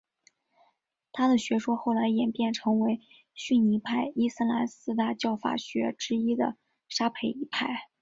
[1.11, 3.01] 他的学说后来演变成为
[3.35, 6.55] 逊尼派伊斯兰四大教法学之一的
[6.89, 7.91] 沙斐仪派。